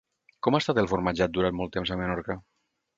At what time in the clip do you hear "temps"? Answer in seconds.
1.79-1.95